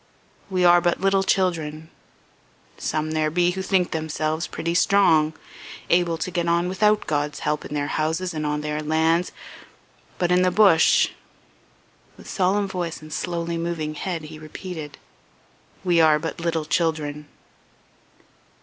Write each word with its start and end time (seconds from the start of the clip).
We 0.49 0.65
are 0.65 0.81
but 0.81 0.99
little 0.99 1.21
children. 1.21 1.91
Some 2.79 3.11
there 3.11 3.29
be 3.29 3.51
who 3.51 3.61
think 3.61 3.91
themselves 3.91 4.47
pretty 4.47 4.73
strong 4.73 5.33
able 5.91 6.17
to 6.17 6.31
get 6.31 6.47
on 6.49 6.67
without 6.67 7.05
God's 7.05 7.41
help 7.41 7.65
in 7.65 7.75
their 7.75 7.85
houses 7.85 8.33
and 8.33 8.43
on 8.43 8.61
their 8.61 8.81
lands...but 8.81 10.31
in 10.31 10.41
the 10.41 10.49
bush..." 10.49 11.09
With 12.17 12.27
solemn 12.27 12.67
voice 12.67 12.99
and 13.03 13.13
slowly 13.13 13.59
moving 13.59 13.93
head 13.93 14.23
he 14.23 14.39
repeated: 14.39 14.97
"We 15.83 16.01
are 16.01 16.17
but 16.17 16.39
little 16.41 16.65
children." 16.65 17.27